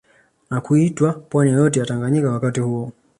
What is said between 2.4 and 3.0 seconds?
huo